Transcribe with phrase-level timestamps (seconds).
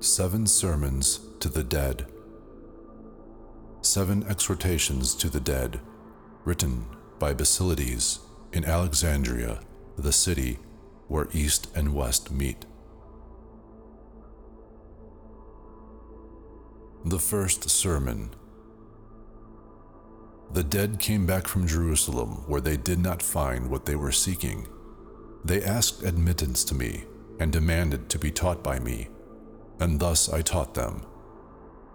[0.00, 2.06] Seven Sermons to the Dead.
[3.80, 5.80] Seven Exhortations to the Dead,
[6.44, 6.86] written
[7.18, 8.20] by Basilides
[8.52, 9.58] in Alexandria,
[9.96, 10.60] the city
[11.08, 12.64] where East and West meet.
[17.04, 18.30] The First Sermon
[20.52, 24.68] The dead came back from Jerusalem, where they did not find what they were seeking.
[25.44, 27.02] They asked admittance to me
[27.40, 29.08] and demanded to be taught by me,
[29.80, 31.06] and thus I taught them.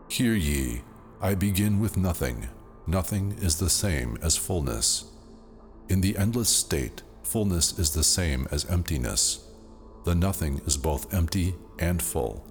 [0.07, 0.81] Hear ye,
[1.21, 2.49] I begin with nothing.
[2.85, 5.05] Nothing is the same as fullness.
[5.89, 9.45] In the endless state, fullness is the same as emptiness.
[10.05, 12.45] The nothing is both empty and full.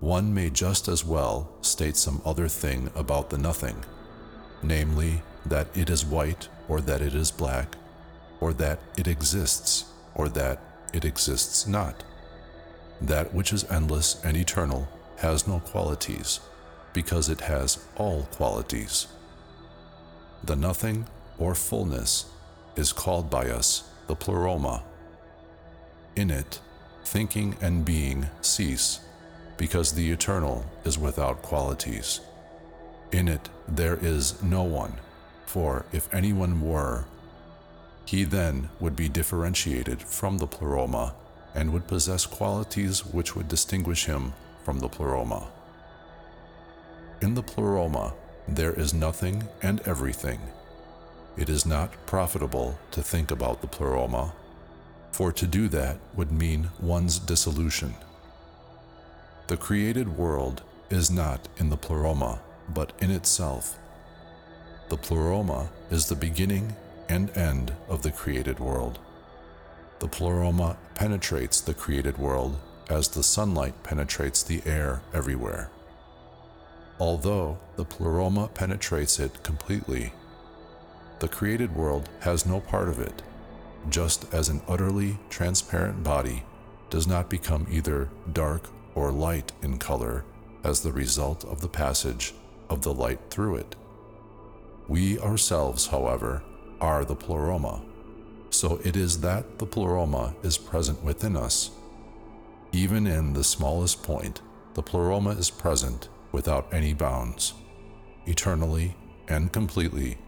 [0.00, 3.84] One may just as well state some other thing about the nothing,
[4.62, 7.76] namely, that it is white or that it is black,
[8.40, 10.60] or that it exists or that
[10.92, 12.04] it exists not.
[13.00, 16.40] That which is endless and eternal has no qualities,
[16.92, 19.06] because it has all qualities.
[20.44, 21.06] The nothing
[21.38, 22.26] or fullness
[22.76, 24.82] is called by us the pleroma.
[26.16, 26.60] In it,
[27.04, 29.00] thinking and being cease,
[29.56, 32.20] because the eternal is without qualities.
[33.12, 34.94] In it there is no one,
[35.46, 37.04] for if anyone were,
[38.04, 41.14] he then would be differentiated from the pleroma
[41.54, 44.32] and would possess qualities which would distinguish him
[44.64, 45.48] from the pleroma.
[47.20, 48.14] In the pleroma,
[48.48, 50.40] there is nothing and everything.
[51.36, 54.32] It is not profitable to think about the pleroma,
[55.12, 57.94] for to do that would mean one's dissolution.
[59.48, 63.78] The created world is not in the pleroma, but in itself.
[64.88, 66.74] The pleroma is the beginning
[67.08, 68.98] and end of the created world.
[70.00, 75.70] The pleroma penetrates the created world as the sunlight penetrates the air everywhere.
[76.98, 80.14] Although the pleroma penetrates it completely,
[81.18, 83.22] the created world has no part of it,
[83.90, 86.44] just as an utterly transparent body
[86.88, 90.24] does not become either dark or light in color
[90.64, 92.32] as the result of the passage
[92.70, 93.76] of the light through it.
[94.88, 96.42] We ourselves, however,
[96.80, 97.82] are the pleroma.
[98.50, 101.70] So it is that the pleroma is present within us.
[102.72, 104.42] Even in the smallest point,
[104.74, 107.54] the pleroma is present without any bounds,
[108.26, 108.96] eternally
[109.28, 110.18] and completely,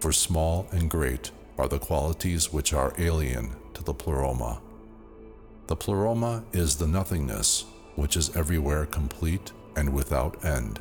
[0.00, 4.60] for small and great are the qualities which are alien to the pleroma.
[5.66, 7.64] The pleroma is the nothingness
[7.96, 10.80] which is everywhere complete and without end.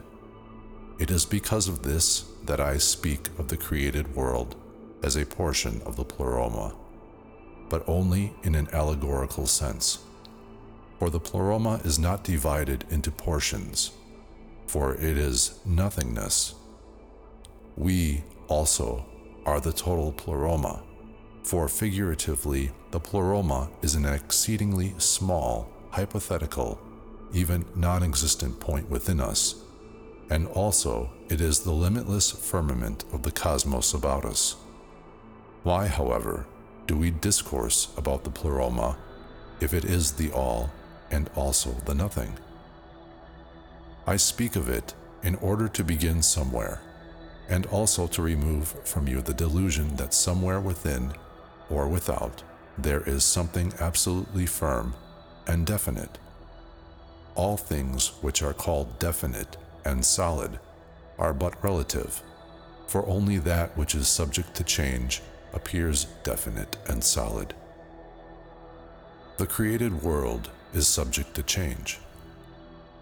[1.00, 4.55] It is because of this that I speak of the created world
[5.03, 6.74] as a portion of the pleroma,
[7.69, 10.00] but only in an allegorical sense.
[11.00, 13.91] For the pleroma is not divided into portions,
[14.68, 16.56] for it is nothingness.
[17.75, 19.06] We also
[19.46, 20.81] are the total pleroma,
[21.44, 26.80] for figuratively, the pleroma is an exceedingly small, hypothetical,
[27.34, 29.56] even non existent point within us,
[30.30, 34.56] and also it is the limitless firmament of the cosmos about us.
[35.63, 36.46] Why, however,
[36.88, 38.97] do we discourse about the pleroma
[39.62, 40.69] if it is the all
[41.09, 42.38] and also the nothing?
[44.06, 46.81] I speak of it in order to begin somewhere,
[47.47, 51.13] and also to remove from you the delusion that somewhere within
[51.69, 52.44] or without
[52.78, 54.94] there is something absolutely firm
[55.47, 56.18] and definite.
[57.35, 60.59] All things which are called definite and solid
[61.18, 62.22] are but relative,
[62.88, 65.22] for only that which is subject to change
[65.53, 67.53] appears definite and solid.
[69.38, 72.00] The created world is subject to change.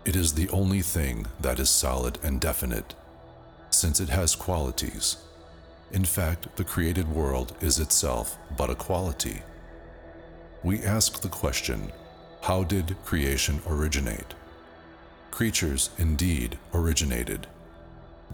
[0.05, 2.95] It is the only thing that is solid and definite,
[3.69, 5.17] since it has qualities.
[5.91, 9.41] In fact, the created world is itself but a quality.
[10.63, 11.91] We ask the question
[12.41, 14.33] how did creation originate?
[15.29, 17.45] Creatures indeed originated,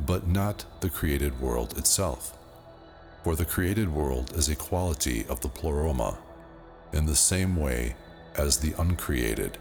[0.06, 2.37] but not the created world itself
[3.28, 6.18] for the created world is a quality of the pleroma,
[6.94, 7.94] in the same way
[8.38, 9.58] as the uncreated.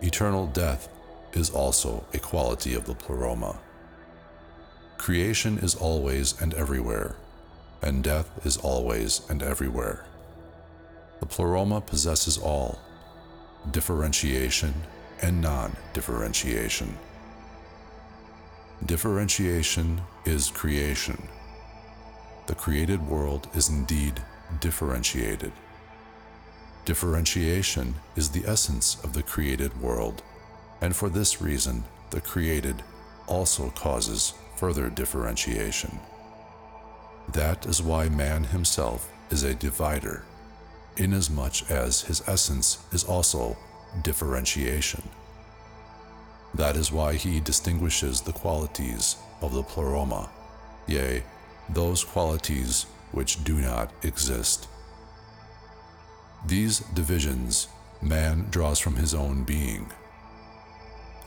[0.00, 0.88] Eternal death
[1.34, 3.58] is also a quality of the pleroma.
[4.96, 7.14] Creation is always and everywhere,
[7.82, 10.06] and death is always and everywhere.
[11.20, 12.80] The pleroma possesses all
[13.70, 14.72] differentiation
[15.20, 16.96] and non differentiation.
[18.86, 21.28] Differentiation is creation
[22.50, 24.20] the created world is indeed
[24.58, 25.52] differentiated.
[26.84, 30.24] Differentiation is the essence of the created world,
[30.80, 32.82] And for this reason, the created
[33.28, 36.00] also causes further differentiation.
[37.34, 40.24] That is why man himself is a divider,
[40.96, 43.56] inasmuch as his essence is also
[44.02, 45.08] differentiation.
[46.54, 50.28] That is why he distinguishes the qualities of the pleroma,
[50.88, 51.22] yea,
[51.72, 54.68] those qualities which do not exist.
[56.46, 57.68] These divisions
[58.02, 59.90] man draws from his own being.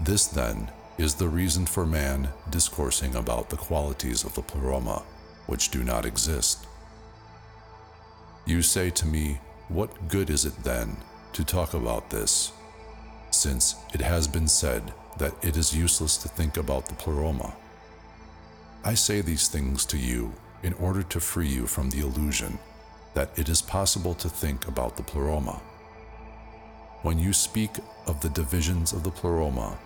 [0.02, 5.04] This, then, is the reason for man discoursing about the qualities of the pleroma,
[5.48, 6.68] which do not exist.
[8.46, 9.40] You say to me,
[9.70, 10.98] What good is it then
[11.34, 12.52] to talk about this,
[13.32, 17.54] since it has been said that it is useless to think about the pleroma?
[18.86, 22.60] I say these things to you in order to free you from the illusion
[23.14, 25.62] that it is possible to think about the pleroma.
[27.02, 27.72] When you speak
[28.08, 29.78] of the divisions of the pleroma,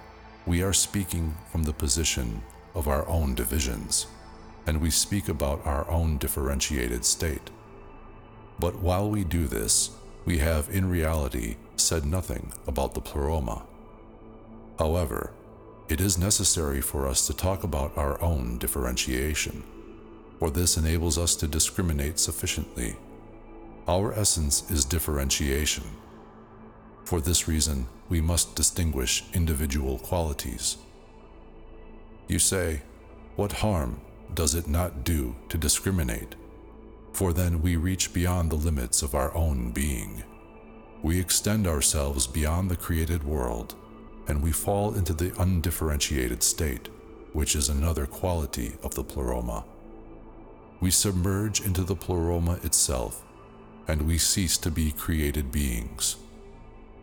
[0.48, 2.42] we are speaking from the position
[2.74, 4.08] of our own divisions,
[4.66, 7.52] and we speak about our own differentiated state.
[8.60, 9.92] But while we do this,
[10.26, 13.64] we have in reality said nothing about the pleroma.
[14.80, 15.34] However,
[15.90, 19.64] it is necessary for us to talk about our own differentiation,
[20.38, 22.98] for this enables us to discriminate sufficiently.
[23.88, 25.86] Our essence is differentiation.
[27.06, 30.76] For this reason, we must distinguish individual qualities.
[32.28, 32.82] You say,
[33.38, 34.02] What harm
[34.34, 36.36] does it not do to discriminate?
[37.14, 40.24] For then we reach beyond the limits of our own being.
[41.02, 43.76] We extend ourselves beyond the created world
[44.28, 46.90] and we fall into the undifferentiated state,
[47.34, 49.64] which is another quality of the pleroma.
[50.80, 53.24] We submerge into the pleroma itself,
[53.88, 56.18] and we cease to be created beings.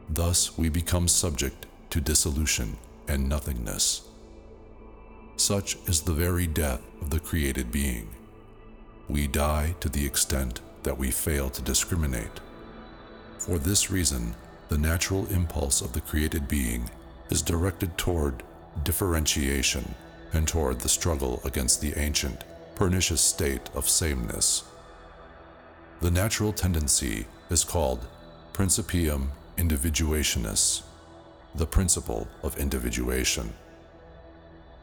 [0.09, 2.77] Thus, we become subject to dissolution
[3.09, 4.03] and nothingness.
[5.37, 8.09] Such is the very death of the created being.
[9.09, 12.41] We die to the extent that we fail to discriminate.
[13.39, 14.35] For this reason,
[14.69, 16.89] the natural impulse of the created being
[17.31, 18.43] is directed toward
[18.83, 19.95] differentiation
[20.33, 22.45] and toward the struggle against the ancient,
[22.75, 24.65] pernicious state of sameness.
[26.01, 28.07] The natural tendency is called
[28.53, 30.83] principium individuationis,
[31.55, 33.55] the principle of individuation.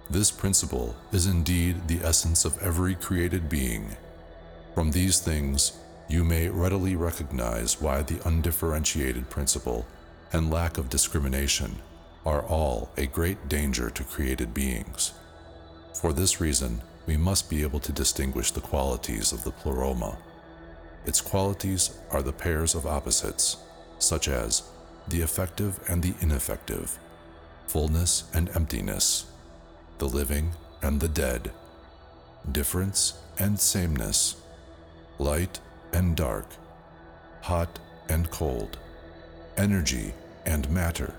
[0.10, 3.96] This principle is indeed the essence of every created being.
[4.74, 5.74] From these things,
[6.08, 9.86] you may readily recognize why the undifferentiated principle
[10.34, 11.76] and lack of discrimination
[12.26, 15.14] are all a great danger to created beings.
[15.94, 20.18] For this reason, we must be able to distinguish the qualities of the pleroma.
[21.06, 23.58] Its qualities are the pairs of opposites,
[23.98, 24.64] such as
[25.08, 26.98] the effective and the ineffective,
[27.68, 29.26] fullness and emptiness,
[29.98, 30.52] the living
[30.82, 31.52] and the dead,
[32.52, 34.36] difference and sameness,
[35.18, 35.60] light
[35.94, 36.46] and dark,
[37.42, 37.80] hot
[38.10, 38.78] and cold,
[39.58, 40.14] energy
[40.46, 41.14] and matter,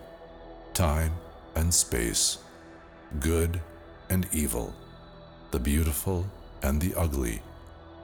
[0.74, 1.12] time
[1.54, 2.38] and space,
[3.20, 3.60] good
[4.08, 4.74] and evil,
[5.50, 6.26] the beautiful
[6.62, 7.42] and the ugly,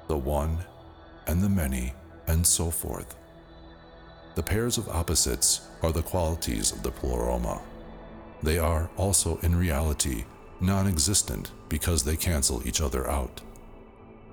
[0.07, 0.59] the one
[1.27, 1.95] and the many,
[2.27, 3.17] and so forth.
[4.35, 7.61] The pairs of opposites are the qualities of the pleroma.
[8.43, 10.25] They are also in reality
[10.61, 13.41] non existent because they cancel each other out.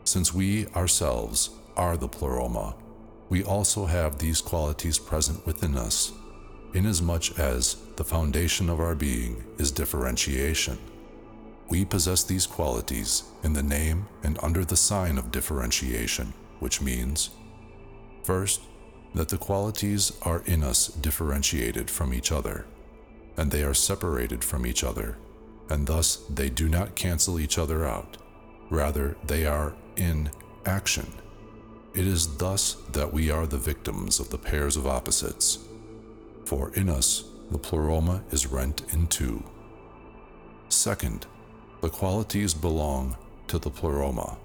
[0.04, 2.75] Since we ourselves are the pleroma,
[3.30, 6.12] we also have these qualities present within us
[6.75, 10.77] inasmuch as the foundation of our being is differentiation.
[11.70, 17.29] We possess these qualities in the name and under the sign of differentiation, which means,
[18.24, 18.62] first,
[19.15, 22.65] that the qualities are in us differentiated from each other,
[23.38, 25.17] and they are separated from each other,
[25.70, 28.17] and thus they do not cancel each other out.
[28.70, 30.29] Rather, they are in
[30.65, 31.08] action.
[31.94, 35.60] It is thus that we are the victims of the pairs of opposites
[36.46, 39.44] for in us the pleroma is rent in two.
[40.70, 41.25] Second,
[41.82, 43.16] the qualities belong
[43.48, 44.38] to the pleroma,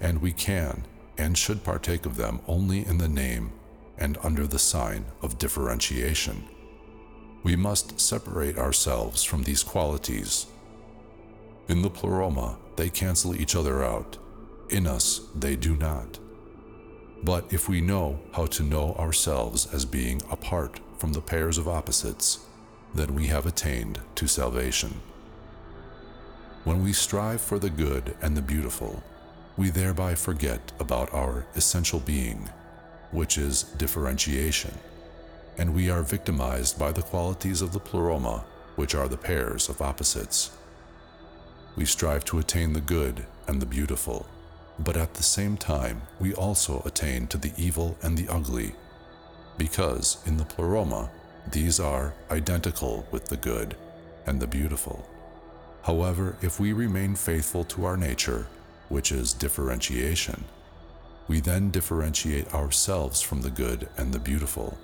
[0.00, 0.84] and we can
[1.18, 3.52] and should partake of them only in the name
[3.98, 6.48] and under the sign of differentiation.
[7.42, 10.46] We must separate ourselves from these qualities.
[11.68, 14.18] In the pleroma, they cancel each other out.
[14.70, 16.18] In us, they do not.
[17.22, 21.68] But if we know how to know ourselves as being apart from the pairs of
[21.68, 22.38] opposites,
[22.94, 25.00] then we have attained to salvation.
[26.64, 29.02] When we strive for the good and the beautiful,
[29.56, 32.48] we thereby forget about our essential being,
[33.10, 34.72] which is differentiation,
[35.58, 38.44] and we are victimized by the qualities of the pleroma
[38.76, 40.52] which are the pairs of opposites.
[41.76, 44.26] We strive to attain the good and the beautiful,
[44.82, 48.74] but at the same time, we also attain to the evil and the ugly,
[49.58, 51.10] because in the pleroma,
[51.50, 53.76] these are identical with the good
[54.26, 55.08] and the beautiful.
[55.82, 58.46] However, if we remain faithful to our nature,
[58.88, 60.44] which is differentiation,
[61.28, 64.76] we then differentiate ourselves from the good and the beautiful,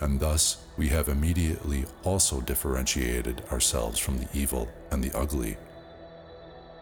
[0.00, 5.56] and thus we have immediately also differentiated ourselves from the evil and the ugly.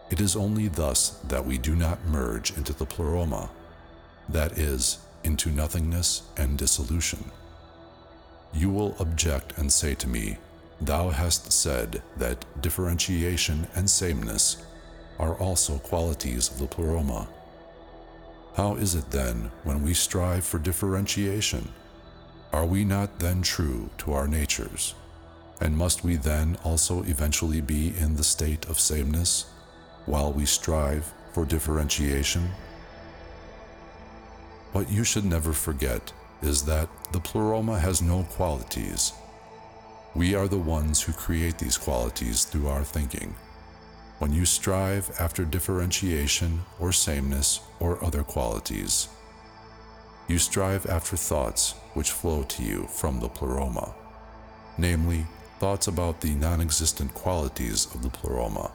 [0.09, 3.49] It is only thus that we do not merge into the pleroma,
[4.29, 7.31] that is, into nothingness and dissolution.
[8.53, 10.37] You will object and say to me,
[10.79, 14.63] Thou hast said that differentiation and sameness
[15.19, 17.27] are also qualities of the pleroma.
[18.55, 21.69] How is it then when we strive for differentiation?
[22.53, 24.95] Are we not then true to our natures?
[25.59, 29.45] And must we then also eventually be in the state of sameness
[30.07, 32.49] while we strive for differentiation?
[34.71, 36.11] What you should never forget
[36.41, 39.13] is that the pleroma has no qualities.
[40.15, 43.35] We are the ones who create these qualities through our thinking.
[44.19, 49.09] When you strive after differentiation or sameness or other qualities,
[50.27, 53.93] you strive after thoughts which flow to you from the pleroma,
[54.77, 55.25] namely,
[55.59, 58.71] thoughts about the non existent qualities of the pleroma.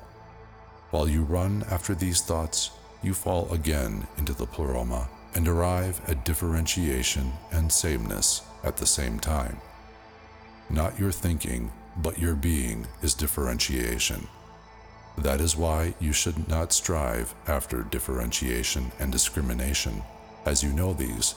[0.92, 2.70] While you run after these thoughts,
[3.02, 9.18] you fall again into the pleroma and arrive at differentiation and sameness at the same
[9.18, 9.56] time.
[10.68, 14.28] Not your thinking, but your being is differentiation.
[15.16, 20.02] That is why you should not strive after differentiation and discrimination,
[20.44, 21.37] as you know these,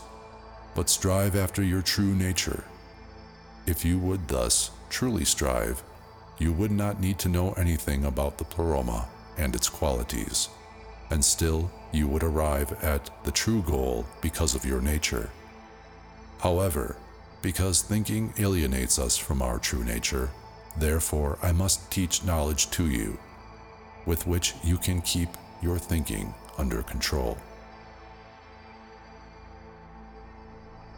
[0.75, 2.65] but strive after your true nature.
[3.65, 5.81] If you would thus truly strive,
[6.39, 9.07] you would not need to know anything about the pleroma
[9.37, 10.49] and its qualities,
[11.09, 15.29] and still you would arrive at the true goal because of your nature.
[16.39, 16.97] However,
[17.41, 20.31] because thinking alienates us from our true nature,
[20.77, 23.17] therefore I must teach knowledge to you,
[24.05, 25.29] with which you can keep
[25.61, 27.37] your thinking under control.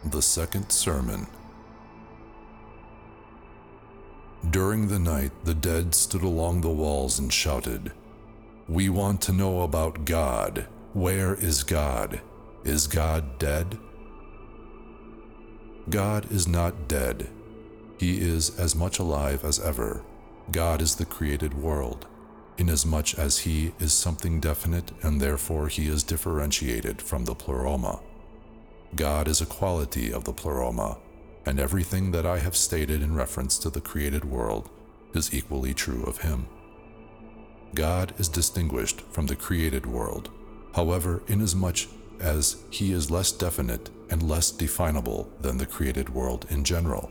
[0.04, 1.26] The Second Sermon
[4.50, 7.92] During the night, the dead stood along the walls and shouted,
[8.68, 10.66] We want to know about God.
[10.92, 12.20] Where is God?
[12.64, 13.78] Is God dead?
[15.88, 17.30] God is not dead.
[17.98, 20.04] He is as much alive as ever.
[20.50, 22.06] God is the created world,
[22.58, 28.00] inasmuch as He is something definite and therefore He is differentiated from the pleroma.
[28.94, 30.98] God is a quality of the pleroma,
[31.46, 34.68] and everything that I have stated in reference to the created world
[35.14, 36.48] is equally true of Him.
[37.74, 40.30] God is distinguished from the created world,
[40.74, 41.78] however, inasmuch
[42.20, 47.10] as He is less definite and less definable than the created world in general.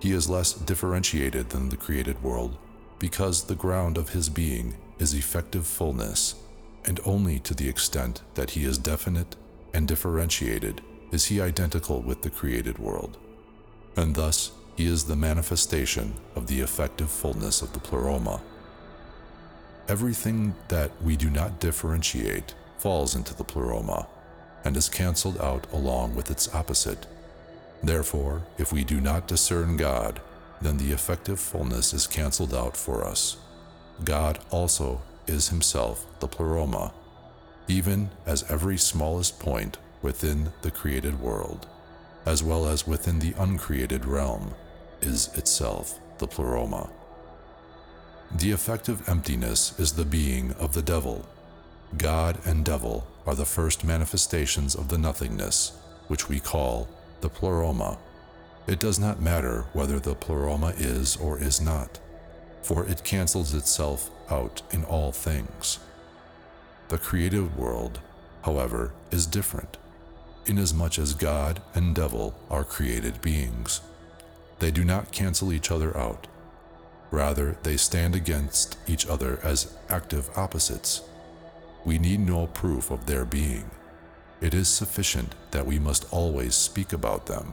[0.00, 2.56] He is less differentiated than the created world
[2.98, 6.36] because the ground of His being is effective fullness,
[6.84, 9.36] and only to the extent that He is definite
[9.74, 13.18] and differentiated is he identical with the created world,
[13.96, 18.40] and thus he is the manifestation of the effective fullness of the pleroma.
[19.88, 24.06] Everything that we do not differentiate falls into the pleroma
[24.64, 27.06] and is cancelled out along with its opposite.
[27.82, 30.20] Therefore, if we do not discern God,
[30.62, 33.36] then the effective fullness is cancelled out for us.
[34.04, 36.92] God also is himself the pleroma
[37.68, 41.66] even as every smallest point within the created world,
[42.26, 44.54] as well as within the uncreated realm,
[45.00, 46.90] is itself the pleroma.
[48.36, 51.24] The effect of emptiness is the being of the devil.
[51.96, 56.88] God and devil are the first manifestations of the nothingness, which we call
[57.20, 57.96] the pleroma.
[58.66, 62.00] It does not matter whether the pleroma is or is not,
[62.60, 65.78] for it cancels itself out in all things.
[66.88, 68.00] The creative world,
[68.42, 69.76] however, is different,
[70.46, 73.80] inasmuch as God and devil are created beings.
[74.58, 76.26] They do not cancel each other out.
[77.14, 81.02] Rather, they stand against each other as active opposites.
[81.84, 83.70] We need no proof of their being.
[84.40, 87.52] It is sufficient that we must always speak about them.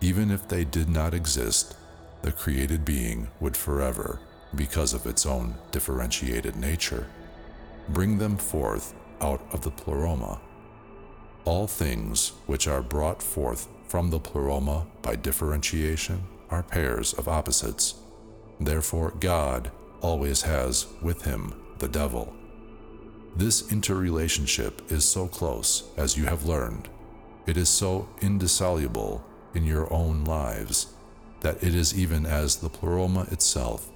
[0.00, 1.76] Even if they did not exist,
[2.22, 4.18] the created being would forever,
[4.56, 7.06] because of its own differentiated nature,
[7.90, 10.40] bring them forth out of the pleroma.
[11.44, 17.94] All things which are brought forth from the pleroma by differentiation are pairs of opposites.
[18.60, 19.70] Therefore, God
[20.00, 22.34] always has with him the devil.
[23.36, 26.88] This interrelationship is so close, as you have learned.
[27.46, 30.94] It is so indissoluble in your own lives
[31.40, 33.90] that it is even as the pleroma itself.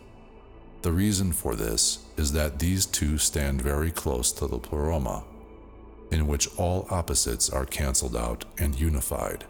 [0.82, 5.24] The reason for this is that these two stand very close to the pleroma,
[6.10, 9.44] in which all opposites are cancelled out and unified.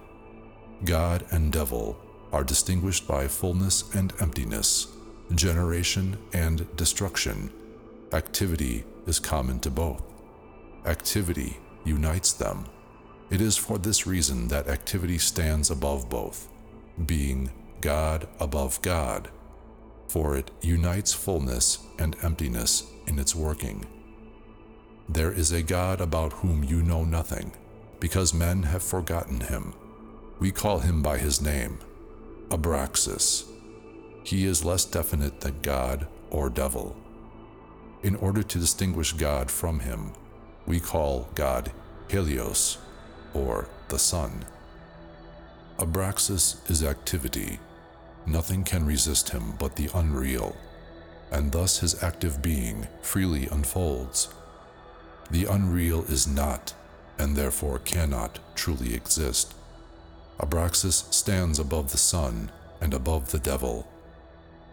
[0.84, 1.98] God and devil
[2.32, 4.86] are distinguished by fullness and emptiness,
[5.34, 7.52] generation and destruction,
[8.12, 10.02] activity is common to both.
[10.86, 12.64] Activity unites them.
[13.30, 16.48] It is for this reason that activity stands above both,
[17.06, 19.30] being God above God,
[20.08, 23.86] for it unites fullness and emptiness in its working.
[25.08, 27.52] There is a God about whom you know nothing,
[28.00, 29.74] because men have forgotten him.
[30.38, 31.78] We call him by his name,
[32.48, 33.49] Abraxas.
[34.24, 36.96] He is less definite than God or devil.
[38.02, 40.12] In order to distinguish God from him,
[40.66, 41.72] we call God
[42.08, 42.78] Helios,
[43.34, 44.44] or the sun.
[45.78, 47.58] Abraxas is activity.
[48.26, 50.56] Nothing can resist him but the unreal,
[51.30, 54.28] and thus his active being freely unfolds.
[55.30, 56.74] The unreal is not,
[57.18, 59.54] and therefore cannot, truly exist.
[60.38, 62.50] Abraxas stands above the sun
[62.80, 63.86] and above the devil.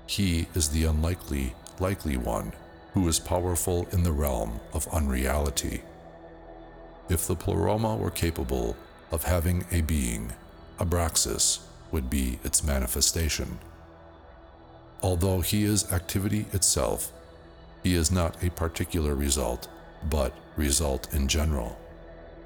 [0.07, 2.53] He is the unlikely, likely one
[2.93, 5.81] who is powerful in the realm of unreality.
[7.09, 8.75] If the pleroma were capable
[9.11, 10.33] of having a being,
[10.79, 11.59] Abraxas
[11.91, 13.59] would be its manifestation.
[15.01, 17.12] Although he is activity itself,
[17.84, 19.67] he is not a particular result,
[20.10, 21.77] but result in general.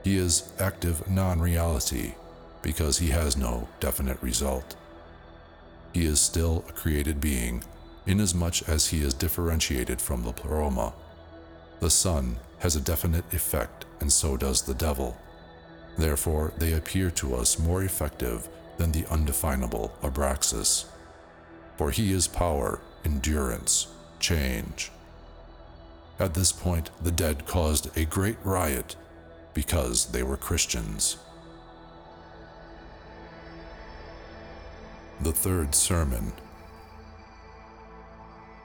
[0.03, 2.15] He is active non reality
[2.62, 4.75] because he has no definite result.
[5.93, 7.63] He is still a created being
[8.06, 10.93] inasmuch as he is differentiated from the pleroma.
[11.80, 15.17] The sun has a definite effect, and so does the devil.
[15.97, 20.86] Therefore, they appear to us more effective than the undefinable Abraxas.
[21.77, 23.88] For he is power, endurance,
[24.19, 24.91] change.
[26.19, 28.95] At this point, the dead caused a great riot
[29.54, 31.17] because they were Christians.
[35.23, 36.34] The third sermon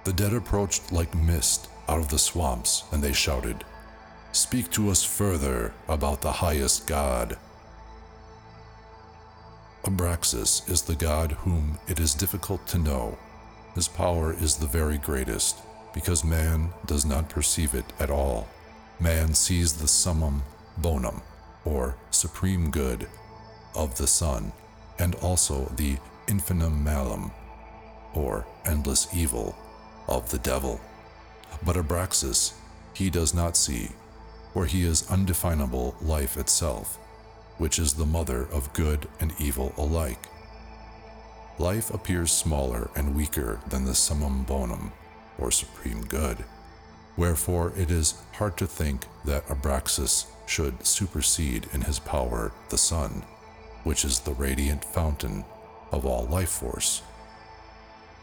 [0.07, 3.65] the dead approached like mist out of the swamps, and they shouted,
[4.31, 7.37] Speak to us further about the highest God.
[9.83, 13.19] Abraxas is the God whom it is difficult to know.
[13.75, 15.57] His power is the very greatest,
[15.93, 18.47] because man does not perceive it at all.
[19.01, 20.45] Man sees the summum
[20.79, 21.21] bonum,
[21.65, 23.09] or supreme good,
[23.75, 24.53] of the sun,
[25.01, 27.31] and also the infimum malum,
[28.15, 29.57] or endless evil
[30.09, 30.81] of the devil.
[31.65, 32.55] But Abraxas
[32.97, 33.91] he does not see,
[34.55, 36.97] for he is undefinable life itself,
[37.59, 40.29] which is the mother of good and evil alike.
[41.59, 44.93] Life appears smaller and weaker than the summum bonum,
[45.39, 46.43] or supreme good.
[47.19, 53.23] Wherefore it is hard to think that Abraxas should supersede in his power the sun,
[53.85, 55.45] which is the radiant fountain
[55.97, 57.03] of all life force.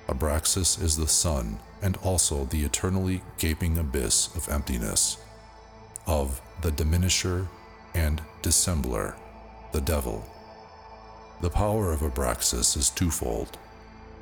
[0.08, 5.18] Abraxas is the sun and also the eternally gaping abyss of emptiness,
[6.08, 7.48] of the diminisher
[7.94, 9.16] and dissembler,
[9.72, 10.26] the devil.
[11.42, 13.58] The power of Abraxas is twofold.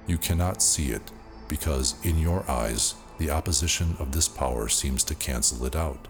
[0.08, 1.12] You cannot see it
[1.48, 6.08] because in your eyes the opposition of this power seems to cancel it out.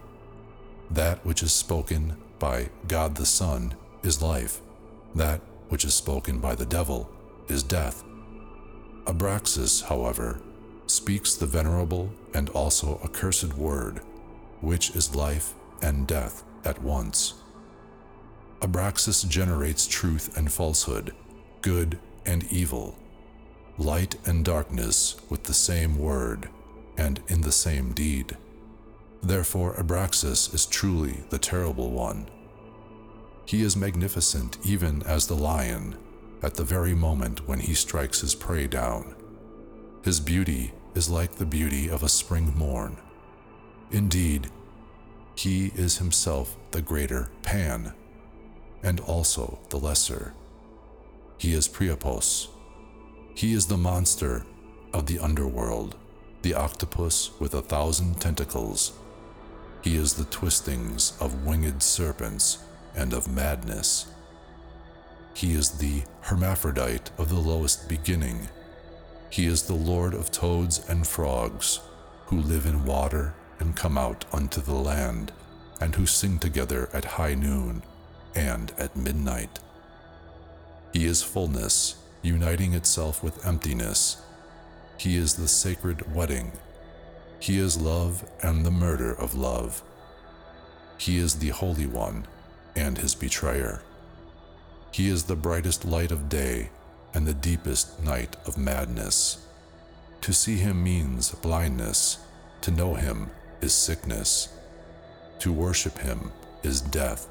[0.90, 4.60] That which is spoken by God the Sun is life,
[5.14, 7.10] that which is spoken by the devil
[7.48, 8.04] is death.
[9.04, 10.40] Abraxas, however,
[10.86, 14.00] speaks the venerable and also accursed word,
[14.60, 17.34] which is life and death at once.
[18.60, 21.12] Abraxas generates truth and falsehood,
[21.62, 22.96] good and evil,
[23.76, 26.48] light and darkness with the same word
[26.96, 28.36] and in the same deed.
[29.22, 32.28] Therefore, Abraxas is truly the terrible one.
[33.46, 35.96] He is magnificent even as the lion
[36.42, 39.14] at the very moment when he strikes his prey down.
[40.04, 42.96] His beauty is like the beauty of a spring morn.
[43.90, 44.50] Indeed,
[45.36, 47.94] he is himself the greater Pan,
[48.82, 50.34] and also the lesser.
[51.38, 52.48] He is Priapos.
[53.34, 54.44] He is the monster
[54.92, 55.96] of the underworld,
[56.42, 58.92] the octopus with a thousand tentacles.
[59.82, 62.58] He is the twistings of winged serpents
[62.94, 64.06] and of madness.
[65.34, 68.48] He is the hermaphrodite of the lowest beginning
[69.30, 71.80] He is the Lord of toads and frogs,
[72.26, 75.32] who live in water and come out unto the land,
[75.80, 77.82] and who sing together at high noon
[78.34, 79.60] and at midnight.
[80.92, 84.18] He is fullness, uniting itself with emptiness.
[84.98, 86.52] He is the sacred wedding.
[87.40, 89.82] He is love and the murder of love.
[90.98, 92.26] He is the Holy One
[92.76, 93.82] and his betrayer.
[94.92, 96.68] He is the brightest light of day
[97.14, 99.46] and the deepest night of madness.
[100.20, 102.18] To see him means blindness,
[102.60, 103.30] to know him
[103.62, 104.48] is sickness,
[105.38, 106.30] to worship him
[106.62, 107.26] is death,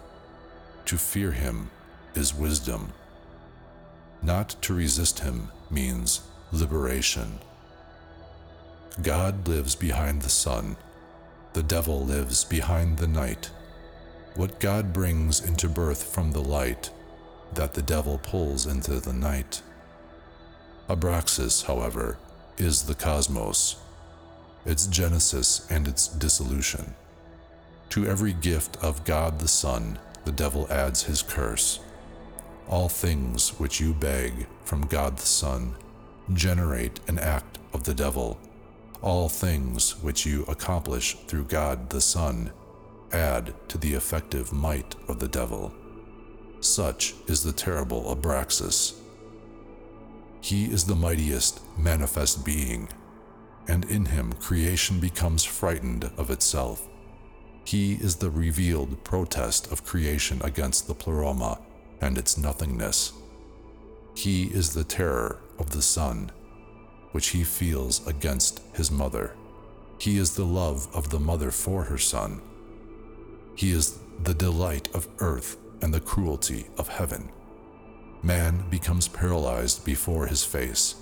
[0.86, 1.70] to fear him
[2.16, 2.94] is wisdom.
[4.24, 6.22] Not to resist him means
[6.52, 7.40] liberation.
[9.04, 10.78] God lives behind the sun,
[11.54, 13.52] the devil lives behind the night.
[14.36, 16.90] What God brings into birth from the light,
[17.54, 19.62] that the devil pulls into the night.
[20.90, 22.18] Abraxas, however,
[22.58, 23.78] is the cosmos,
[24.66, 26.94] its genesis and its dissolution.
[27.92, 31.80] To every gift of God the Sun, the devil adds his curse.
[32.68, 35.76] All things which you beg from God the Sun
[36.34, 38.40] generate an act of the devil.
[39.02, 42.52] All things which you accomplish through God the Sun
[43.12, 45.74] add to the effective might of the devil.
[46.62, 48.94] Such is the terrible Abraxas.
[50.42, 52.88] He is the mightiest manifest being,
[53.68, 56.88] and in him creation becomes frightened of itself.
[57.66, 61.60] He is the revealed protest of creation against the pleroma
[62.00, 63.14] and its nothingness.
[64.14, 66.32] He is the terror of the sun,
[67.12, 69.36] which he feels against his mother.
[69.98, 72.40] He is the love of the mother for her son.
[73.56, 77.32] He is the delight of earth and the cruelty of heaven.
[78.24, 80.96] Man becomes paralyzed before his face.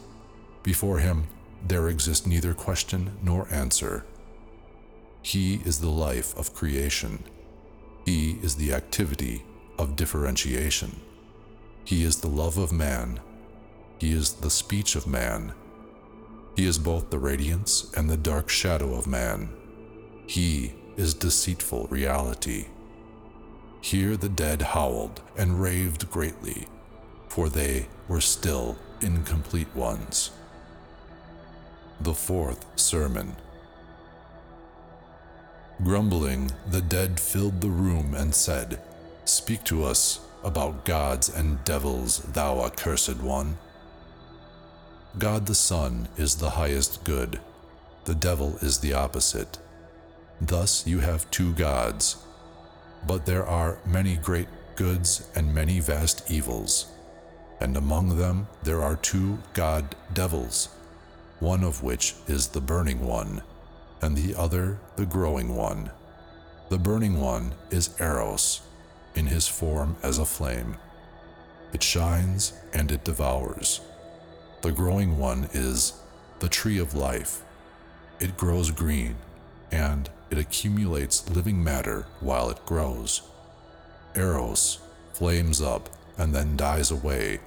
[0.64, 1.28] Before him,
[1.68, 4.06] there exists neither question nor answer.
[5.22, 7.24] He is the life of creation.
[8.06, 9.44] He is the activity
[9.78, 11.00] of differentiation.
[11.84, 13.20] He is the love of man.
[14.00, 15.54] He is the speech of man.
[16.56, 19.50] He is both the radiance and the dark shadow of man.
[20.28, 22.68] He is deceitful reality.
[23.82, 26.68] Here the dead howled and raved greatly,
[27.28, 30.32] for they were still incomplete ones.
[32.02, 33.36] The fourth sermon.
[35.82, 38.82] Grumbling, the dead filled the room and said,
[39.24, 43.58] Speak to us about gods and devils, thou accursed one.
[45.18, 47.40] God the Sun is the highest good,
[48.06, 49.58] the devil is the opposite.
[50.42, 52.18] Thus you have two gods,
[53.06, 56.88] but there are many great goods and many vast evils,
[57.60, 60.70] and among them there are two god devils,
[61.40, 63.42] one of which is the burning one,
[64.02, 65.92] and the other the growing one.
[66.70, 68.62] The burning one is Eros,
[69.16, 70.78] in his form as a flame.
[71.74, 73.82] It shines and it devours.
[74.62, 75.94] The growing one is
[76.40, 77.44] the tree of life.
[78.20, 79.16] It grows green
[79.72, 83.22] and it accumulates living matter while it grows.
[84.16, 84.80] Eros
[85.14, 87.40] flames up and then dies away.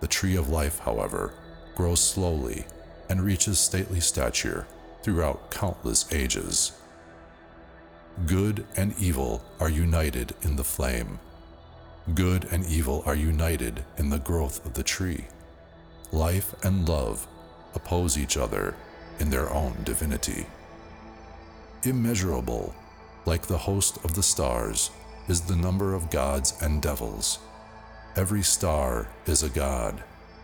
[0.00, 1.34] The tree of life, however,
[1.74, 2.64] grows slowly
[3.08, 4.66] and reaches stately stature
[5.02, 6.72] throughout countless ages.
[8.26, 11.18] Good and evil are united in the flame.
[12.14, 15.26] Good and evil are united in the growth of the tree.
[16.12, 17.26] Life and love
[17.74, 18.74] oppose each other
[19.18, 20.46] in their own divinity
[21.86, 22.74] immeasurable,
[23.24, 24.90] like the host of the stars,
[25.28, 27.38] is the number of gods and devils.
[28.14, 30.02] Every star is a god,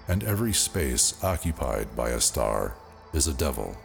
[0.09, 2.75] and every space occupied by a star
[3.13, 3.77] is a devil.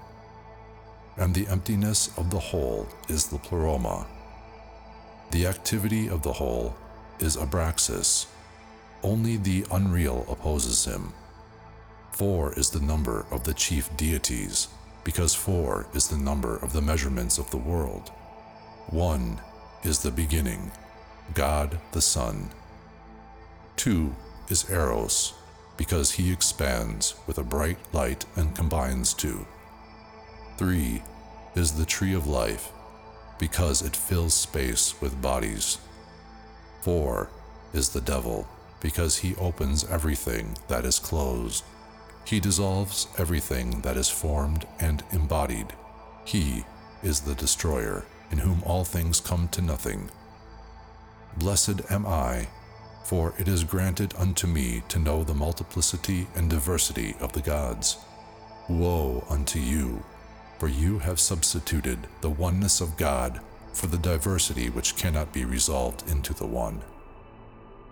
[1.18, 4.08] And the emptiness of the whole is the pleroma.
[5.32, 6.76] The activity of the whole
[7.20, 8.28] is Abraxas.
[9.04, 11.14] Only the unreal opposes him.
[12.12, 14.68] Four is the number of the chief deities
[15.08, 18.10] because four is the number of the measurements of the world.
[18.90, 19.40] One
[19.86, 20.70] is the beginning,
[21.34, 22.50] God the Sun.
[23.78, 24.14] Two
[24.50, 25.34] is Eros,
[25.78, 29.48] because he expands with a bright light and combines two.
[30.58, 31.02] Three
[31.56, 32.74] is the tree of life,
[33.40, 35.78] because it fills space with bodies.
[36.82, 37.30] Four
[37.72, 38.46] is the devil,
[38.82, 41.64] because he opens everything that is closed.
[42.28, 45.68] He dissolves everything that is formed and embodied.
[46.26, 46.66] He
[47.02, 50.12] is the destroyer, in whom all things come to nothing.
[51.38, 52.50] Blessed am I,
[53.06, 57.96] for it is granted unto me to know the multiplicity and diversity of the gods.
[58.68, 60.04] Woe unto you,
[60.60, 63.40] for you have substituted the oneness of God
[63.72, 66.82] for the diversity which cannot be resolved into the one.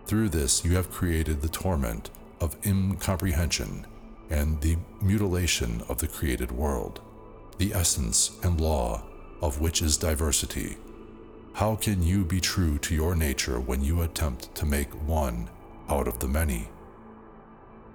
[0.07, 2.09] Through this you have created the torment
[2.41, 3.85] of incomprehension
[4.29, 7.01] and the mutilation of the created world,
[7.57, 9.03] the essence and law
[9.41, 10.77] of which is diversity.
[11.53, 15.49] How can you be true to your nature when you attempt to make one
[15.87, 16.67] out of the many?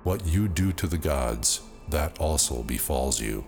[0.02, 3.44] What you do to the gods, that also befalls you.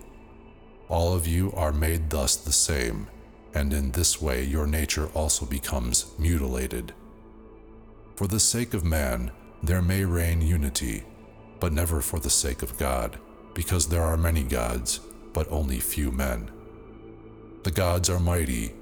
[0.89, 3.07] All of you are made thus the same,
[3.55, 6.93] and in this way your nature also becomes mutilated.
[8.17, 9.31] For the sake of man,
[9.63, 11.05] there may reign unity,
[11.63, 13.21] but never for the sake of God,
[13.55, 14.99] because there are many gods,
[15.33, 16.51] but only few men.
[17.63, 18.73] The gods are mighty,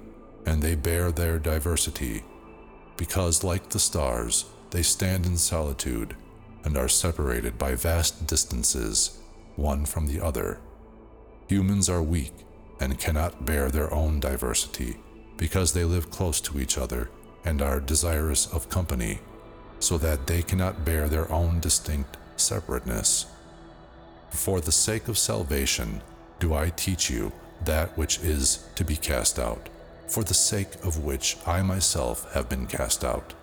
[0.47, 2.25] and they bear their diversity,
[2.97, 6.16] because like the stars, they stand in solitude
[6.64, 9.19] and are separated by vast distances,
[9.57, 10.59] one from the other.
[11.49, 12.33] Humans are weak
[12.81, 14.97] and cannot bear their own diversity,
[15.37, 17.11] because they live close to each other
[17.45, 19.19] and are desirous of company,
[19.81, 23.26] so that they cannot bear their own distinct separateness.
[24.31, 26.03] For the sake of salvation
[26.38, 27.33] do I teach you
[27.64, 29.68] that which is to be cast out,
[30.09, 33.35] for the sake of which I myself have been cast out.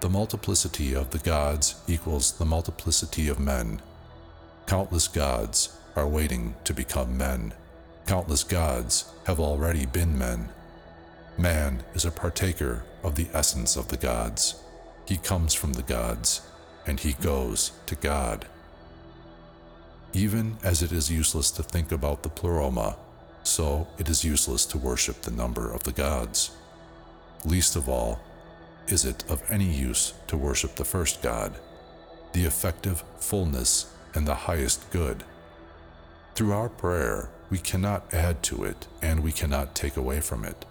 [0.00, 3.80] The multiplicity of the gods equals the multiplicity of men.
[4.66, 7.54] Countless gods are waiting to become men.
[8.06, 10.48] Countless gods have already been men.
[11.38, 14.60] Man is a partaker of the essence of the gods.
[15.06, 16.42] He comes from the gods,
[16.86, 18.46] and he goes to God.
[20.12, 22.96] Even as it is useless to think about the pleroma,
[23.42, 26.52] so it is useless to worship the number of the gods.
[27.44, 28.20] Least of all,
[28.88, 31.54] is it of any use to worship the first God,
[32.32, 35.24] the effective fullness and the highest good?
[36.34, 40.64] Through our prayer, we cannot add to it and we cannot take away from it,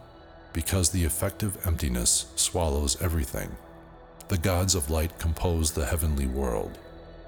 [0.54, 3.56] because the effective emptiness swallows everything.
[4.32, 6.78] The gods of light compose the heavenly world,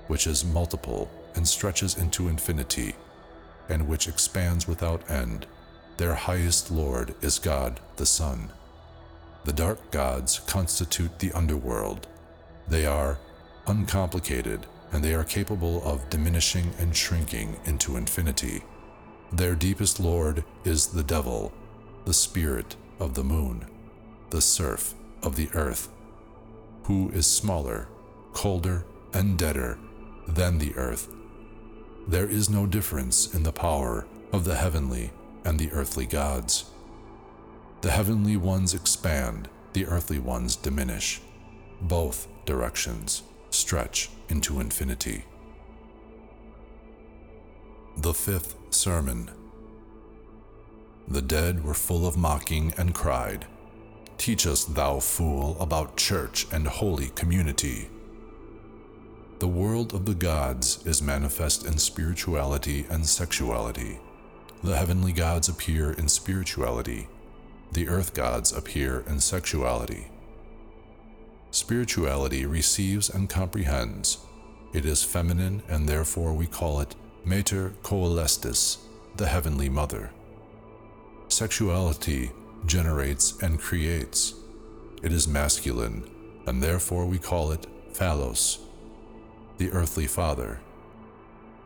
[0.07, 2.95] which is multiple and stretches into infinity,
[3.67, 5.45] and which expands without end.
[5.97, 8.53] Their highest Lord is God the Sun.
[9.43, 12.07] The dark gods constitute the underworld.
[12.69, 13.19] They are
[13.67, 18.63] uncomplicated and they are capable of diminishing and shrinking into infinity.
[19.33, 21.51] Their deepest lord is the devil,
[22.05, 23.65] the spirit of the moon,
[24.29, 25.89] the serf of the earth,
[26.83, 27.87] who is smaller,
[28.33, 29.77] colder, and deader
[30.27, 31.13] than the earth.
[32.07, 35.11] There is no difference in the power of the heavenly
[35.45, 36.65] and the earthly gods.
[37.81, 41.21] The heavenly ones expand, the earthly ones diminish.
[41.81, 45.25] Both directions stretch into infinity.
[47.97, 49.29] The Fifth Sermon
[51.07, 53.45] The dead were full of mocking and cried,
[54.17, 57.89] Teach us, thou fool, about church and holy community.
[59.39, 63.99] The world of the gods is manifest in spirituality and sexuality.
[64.63, 67.07] The heavenly gods appear in spirituality,
[67.73, 70.07] the earth gods appear in sexuality.
[71.51, 74.19] Spirituality receives and comprehends.
[74.73, 76.95] It is feminine, and therefore we call it
[77.25, 78.77] Mater Coelestis,
[79.17, 80.11] the Heavenly Mother.
[81.27, 82.31] Sexuality
[82.65, 84.33] generates and creates.
[85.01, 86.09] It is masculine,
[86.47, 88.59] and therefore we call it Phallos,
[89.57, 90.59] the earthly father.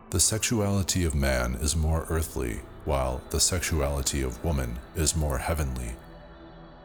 [0.10, 5.96] The sexuality of man is more earthly while the sexuality of woman is more heavenly.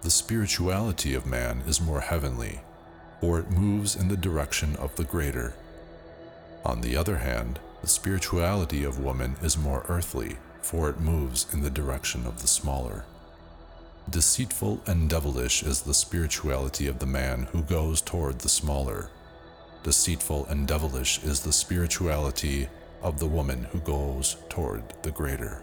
[0.03, 2.61] The spirituality of man is more heavenly,
[3.20, 5.55] for it moves in the direction of the greater.
[6.64, 11.62] On the other hand, the spirituality of woman is more earthly, for it moves in
[11.62, 13.05] the direction of the smaller.
[14.10, 19.10] Deceitful and devilish is the spirituality of the man who goes toward the smaller.
[19.84, 22.68] Deceitful and devilish is the spirituality
[23.00, 25.62] of the woman who goes toward the greater.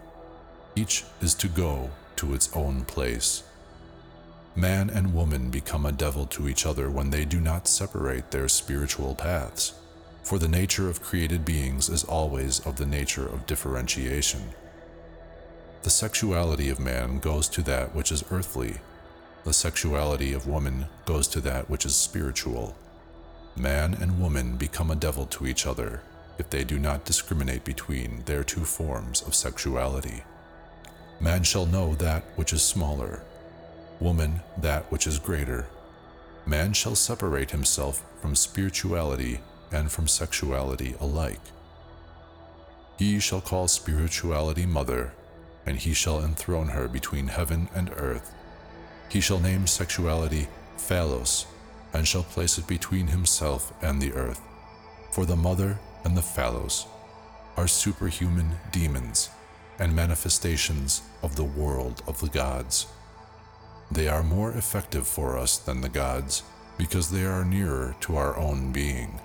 [0.75, 3.43] Each is to go to its own place.
[4.55, 8.47] Man and woman become a devil to each other when they do not separate their
[8.47, 9.73] spiritual paths,
[10.23, 14.41] for the nature of created beings is always of the nature of differentiation.
[15.81, 18.75] The sexuality of man goes to that which is earthly,
[19.45, 22.75] the sexuality of woman goes to that which is spiritual.
[23.55, 26.01] Man and woman become a devil to each other
[26.37, 30.23] if they do not discriminate between their two forms of sexuality.
[31.21, 33.23] Man shall know that which is smaller,
[34.01, 35.67] woman that which is greater.
[36.45, 39.39] Man shall separate himself from spirituality
[39.71, 41.41] and from sexuality alike.
[42.97, 45.13] He shall call spirituality mother,
[45.69, 48.33] and he shall enthrone her between heaven and earth.
[49.07, 51.45] He shall name sexuality Phallos,
[51.93, 54.41] and shall place it between himself and the earth.
[55.11, 56.87] For the mother and the Phallos
[57.55, 59.29] are superhuman demons
[59.77, 62.87] and manifestations of the world of the gods.
[63.91, 66.41] They are more effective for us than the gods
[66.79, 69.19] because they are nearer to our own being.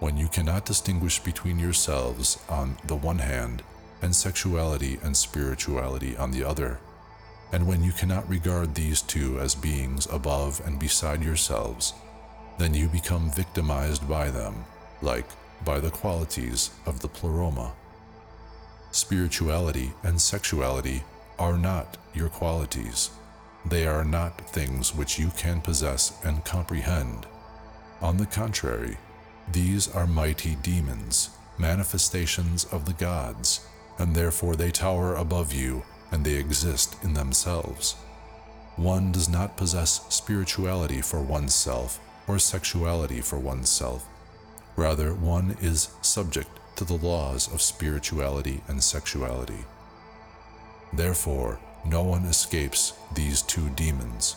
[0.00, 3.62] When you cannot distinguish between yourselves on the one hand
[4.04, 6.78] and sexuality and spirituality on the other,
[7.52, 11.94] and when you cannot regard these two as beings above and beside yourselves,
[12.58, 14.62] then you become victimized by them,
[15.00, 15.24] like
[15.64, 17.72] by the qualities of the pleroma.
[18.90, 21.02] Spirituality and sexuality
[21.38, 23.10] are not your qualities.
[23.64, 27.26] They are not things which you can possess and comprehend.
[28.02, 28.98] On the contrary,
[29.50, 33.66] these are mighty demons, manifestations of the gods,
[33.98, 37.94] and therefore they tower above you and they exist in themselves.
[38.76, 44.08] One does not possess spirituality for oneself or sexuality for oneself.
[44.76, 49.64] Rather, one is subject to the laws of spirituality and sexuality.
[50.92, 54.36] Therefore, no one escapes these two demons.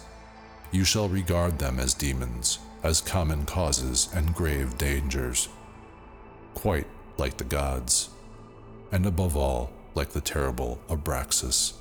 [0.72, 5.50] You shall regard them as demons, as common causes and grave dangers,
[6.54, 8.10] quite like the gods,
[8.92, 11.74] and above all, like the terrible Abraxas.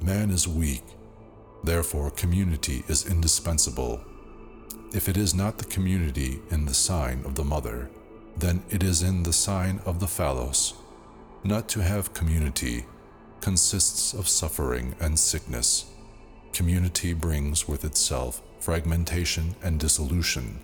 [0.00, 0.82] Man is weak,
[1.62, 4.00] therefore, community is indispensable.
[4.92, 7.90] If it is not the community in the sign of the mother,
[8.36, 10.74] then it is in the sign of the Phallos.
[11.42, 12.86] Not to have community
[13.40, 15.86] consists of suffering and sickness.
[16.52, 20.60] Community brings with itself fragmentation and dissolution.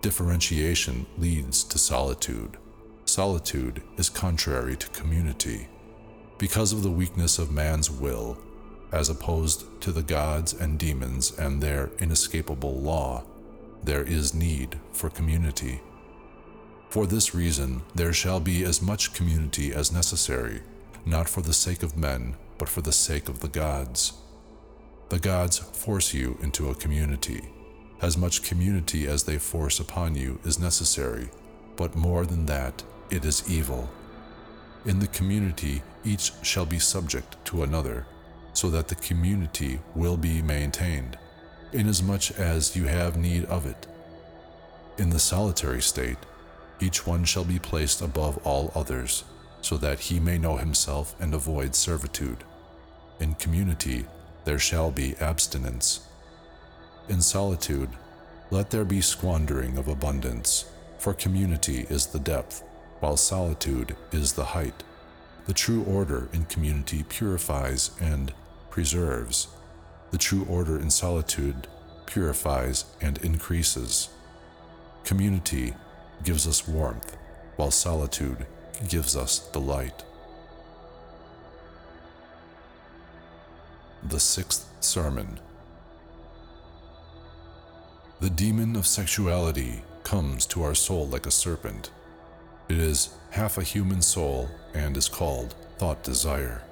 [0.00, 2.56] Differentiation leads to solitude.
[3.10, 5.66] Solitude is contrary to community.
[6.38, 8.38] Because of the weakness of man's will,
[8.92, 13.24] as opposed to the gods and demons and their inescapable law,
[13.82, 15.80] there is need for community.
[16.88, 20.60] For this reason, there shall be as much community as necessary,
[21.04, 24.12] not for the sake of men, but for the sake of the gods.
[25.08, 27.50] The gods force you into a community.
[28.00, 31.28] As much community as they force upon you is necessary,
[31.74, 33.88] but more than that, it is evil.
[34.86, 38.06] In the community, each shall be subject to another,
[38.52, 41.18] so that the community will be maintained,
[41.72, 43.86] inasmuch as you have need of it.
[44.98, 46.18] In the solitary state,
[46.80, 49.24] each one shall be placed above all others,
[49.60, 52.44] so that he may know himself and avoid servitude.
[53.18, 54.06] In community,
[54.44, 56.00] there shall be abstinence.
[57.08, 57.90] In solitude,
[58.50, 60.64] let there be squandering of abundance,
[60.98, 62.64] for community is the depth,
[63.00, 64.82] while solitude is the height.
[65.46, 68.32] The true order in community purifies and
[68.70, 69.48] preserves.
[70.10, 71.66] The true order in solitude
[72.06, 74.10] purifies and increases.
[75.04, 75.74] Community
[76.22, 77.16] gives us warmth,
[77.56, 78.46] while solitude
[78.88, 80.04] gives us the light.
[84.02, 85.38] The Sixth Sermon
[88.20, 91.90] The demon of sexuality comes to our soul like a serpent.
[92.70, 96.62] It is half a human soul and is called thought desire.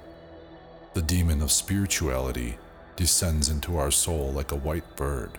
[0.93, 2.57] The demon of spirituality
[2.95, 5.31] descends into our soul like a white bird.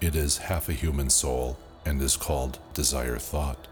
[0.00, 3.68] It is half a human soul and is called desire thought.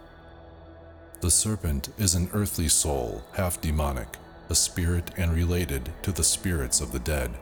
[1.20, 4.16] The serpent is an earthly soul, half demonic,
[4.48, 7.33] a spirit and related to the spirits of the dead.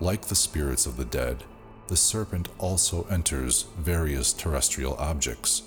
[0.00, 1.44] Like the spirits of the dead,
[1.86, 5.62] the serpent also enters various terrestrial objects.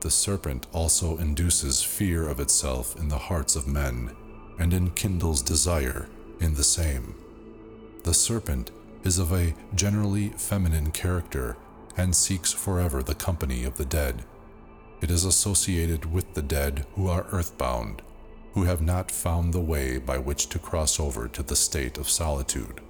[0.00, 4.16] The serpent also induces fear of itself in the hearts of men
[4.58, 6.08] and enkindles desire
[6.40, 7.14] in the same.
[8.04, 8.70] The serpent
[9.04, 11.56] is of a generally feminine character
[11.96, 14.24] and seeks forever the company of the dead.
[15.02, 18.00] It is associated with the dead who are earthbound,
[18.54, 22.08] who have not found the way by which to cross over to the state of
[22.08, 22.80] solitude.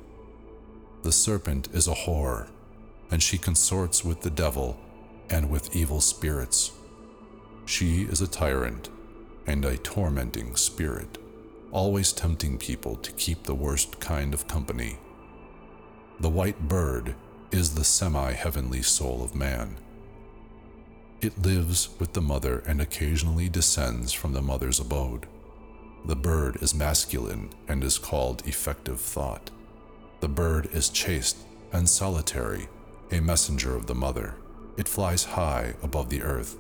[1.03, 2.49] The serpent is a whore,
[3.11, 4.79] and she consorts with the devil
[5.29, 6.73] and with evil spirits.
[7.71, 8.89] She is a tyrant
[9.47, 11.19] and a tormenting spirit,
[11.71, 14.99] always tempting people to keep the worst kind of company.
[16.19, 17.15] The white bird
[17.53, 19.77] is the semi heavenly soul of man.
[21.21, 25.29] It lives with the mother and occasionally descends from the mother's abode.
[26.05, 29.53] The bird is masculine and is called effective thought.
[30.19, 31.37] The bird is chaste
[31.73, 32.69] and solitary,
[33.13, 34.35] a messenger of the mother.
[34.77, 36.57] It flies high above the earth.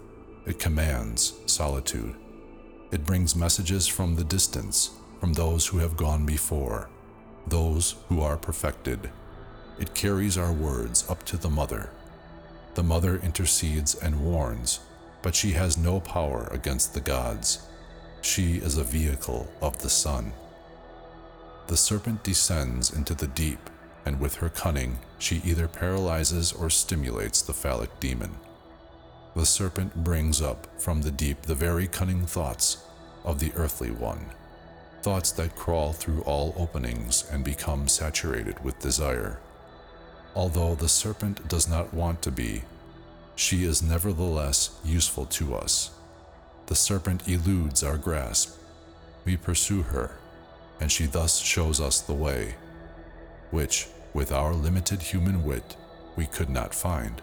[0.46, 2.14] It commands solitude.
[2.90, 6.88] It brings messages from the distance, from those who have gone before,
[7.46, 9.10] those who are perfected.
[9.78, 11.90] It carries our words up to the Mother.
[12.74, 14.80] The Mother intercedes and warns,
[15.22, 17.66] but she has no power against the gods.
[18.22, 20.32] She is a vehicle of the sun.
[21.66, 23.70] The serpent descends into the deep,
[24.04, 28.34] and with her cunning, she either paralyzes or stimulates the phallic demon.
[29.36, 32.78] The serpent brings up from the deep the very cunning thoughts
[33.24, 34.26] of the earthly one,
[35.02, 39.38] thoughts that crawl through all openings and become saturated with desire.
[40.34, 42.62] Although the serpent does not want to be,
[43.36, 45.90] she is nevertheless useful to us.
[46.66, 48.58] The serpent eludes our grasp.
[49.24, 50.16] We pursue her,
[50.80, 52.56] and she thus shows us the way,
[53.50, 55.76] which, with our limited human wit,
[56.16, 57.22] we could not find.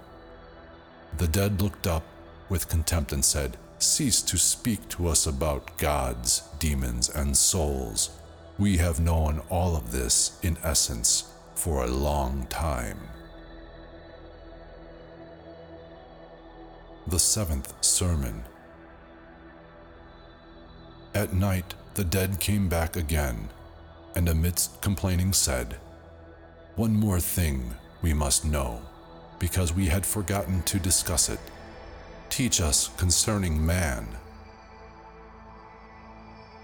[1.16, 2.03] The dead looked up
[2.49, 8.10] with contempt and said, Cease to speak to us about gods, demons, and souls.
[8.58, 12.99] We have known all of this, in essence, for a long time.
[17.08, 18.43] The Seventh Sermon
[21.14, 23.49] At night, the dead came back again,
[24.16, 25.78] and amidst complaining said,
[26.76, 28.82] One more thing we must know
[29.40, 31.40] because we had forgotten to discuss it.
[32.30, 34.08] Teach us concerning man.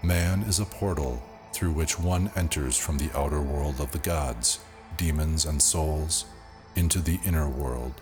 [0.02, 1.22] Man is a portal
[1.52, 4.58] through which one enters from the outer world of the gods,
[4.96, 6.26] demons, and souls
[6.76, 7.94] into the inner world,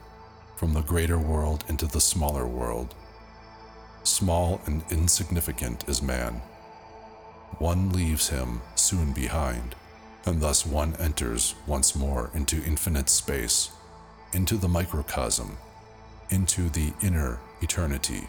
[0.57, 2.95] from the greater world into the smaller world.
[4.05, 6.41] Small and insignificant is man.
[7.59, 9.77] One leaves him soon behind,
[10.25, 13.70] and thus one enters once more into infinite space
[14.33, 15.57] into the microcosm,
[16.30, 18.28] into the inner eternity.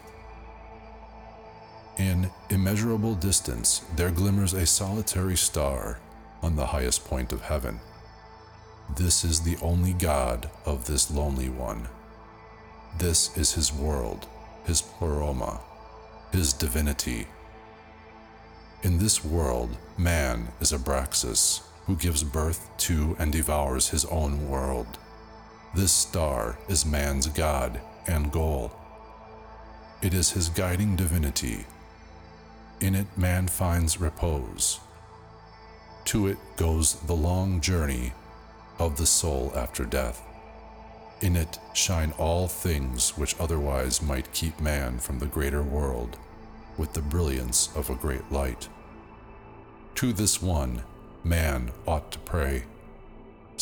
[1.97, 5.99] In immeasurable distance, there glimmers a solitary star
[6.41, 7.79] on the highest point of heaven.
[8.95, 11.87] This is the only God of this lonely one.
[12.97, 14.27] This is his world,
[14.65, 15.61] his pleroma,
[16.31, 17.27] his divinity.
[18.81, 24.99] In this world, man is Abraxas, who gives birth to and devours his own world.
[25.75, 28.71] This star is man's God and goal.
[30.03, 31.65] It is his guiding divinity.
[32.79, 34.79] In it, man finds repose.
[36.05, 38.13] To it goes the long journey
[38.77, 40.21] of the soul after death.
[41.21, 46.17] In it shine all things which otherwise might keep man from the greater world
[46.77, 48.67] with the brilliance of a great light.
[49.95, 50.83] To this one,
[51.23, 52.65] man ought to pray.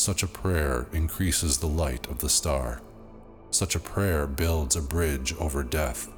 [0.01, 2.81] Such a prayer increases the light of the star.
[3.51, 6.09] Such a prayer builds a bridge over death.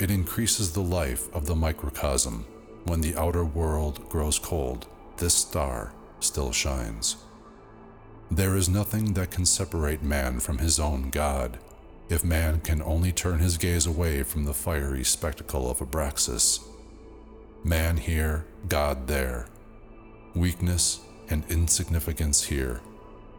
[0.00, 2.44] It increases the life of the microcosm.
[2.86, 4.88] When the outer world grows cold,
[5.18, 7.18] this star still shines.
[8.32, 11.60] There is nothing that can separate man from his own God.
[12.08, 16.66] If man can only turn his gaze away from the fiery spectacle of Abraxas,
[17.62, 19.46] man here, God there.
[20.34, 20.98] Weakness
[21.32, 22.80] and insignificance here,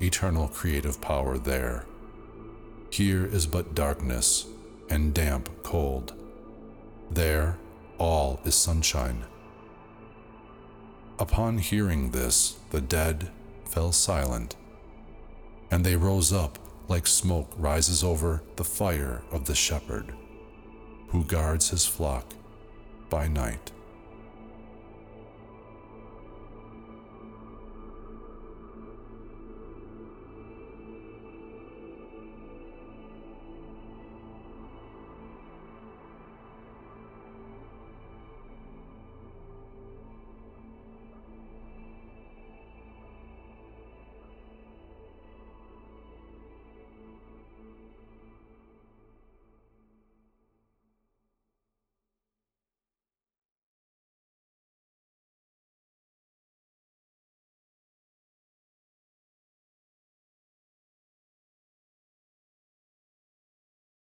[0.02, 1.86] eternal creative power there.
[2.90, 4.48] Here is but darkness
[4.90, 6.14] and damp cold.
[7.10, 7.58] There,
[7.98, 9.24] all is sunshine.
[11.20, 13.30] Upon hearing this, the dead
[13.66, 14.56] fell silent,
[15.72, 20.14] and they rose up like smoke rises over the fire of the shepherd
[21.10, 22.34] who guards his flock
[23.10, 23.72] by night.